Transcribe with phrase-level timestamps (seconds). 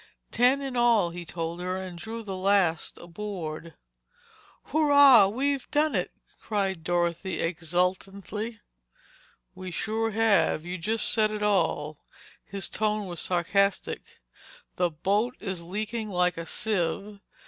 [0.31, 3.75] "Ten, in all," he told her and drew the last aboard.
[4.73, 5.27] "Hooray!
[5.31, 8.61] We've done it!" cried Dorothy exultantly.
[9.53, 10.65] "We sure have.
[10.65, 11.99] You just said it all—"
[12.43, 14.21] His tone was sarcastic.
[14.75, 17.19] "The boat is leaking like a sieve.